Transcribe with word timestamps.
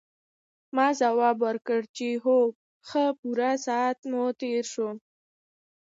ما 0.75 0.87
ځواب 0.99 1.37
ورکړ 1.47 1.81
چې 1.97 2.07
هو 2.23 2.37
ښه 2.87 3.03
پوره 3.19 3.51
ساعت 3.65 3.97
مو 4.11 4.23
تېر 4.41 4.63
شو. 4.73 4.89